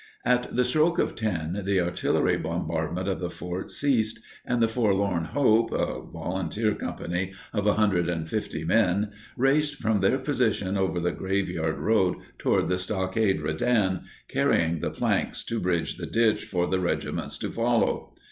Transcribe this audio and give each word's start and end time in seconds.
At 0.25 0.55
the 0.55 0.65
stroke 0.65 0.97
of 0.97 1.13
10, 1.15 1.61
the 1.63 1.79
artillery 1.79 2.35
bombardment 2.35 3.07
of 3.07 3.19
the 3.19 3.29
fort 3.29 3.69
ceased 3.69 4.19
and 4.43 4.59
the 4.59 4.67
"Forlorn 4.67 5.25
Hope"—a 5.25 6.07
volunteer 6.11 6.73
company 6.73 7.33
of 7.53 7.67
150 7.67 8.63
men—raced 8.63 9.75
from 9.75 9.99
their 9.99 10.17
position 10.17 10.75
over 10.75 10.99
the 10.99 11.11
Graveyard 11.11 11.77
Road 11.77 12.15
toward 12.39 12.67
the 12.67 12.79
Stockade 12.79 13.41
Redan, 13.43 14.01
carrying 14.27 14.79
the 14.79 14.89
planks 14.89 15.43
to 15.43 15.59
bridge 15.59 15.97
the 15.97 16.07
ditch 16.07 16.45
for 16.45 16.65
the 16.65 16.79
regiments 16.79 17.37
to 17.37 17.51
follow. 17.51 18.11